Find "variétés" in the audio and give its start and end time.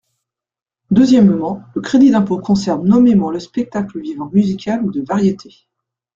5.01-5.53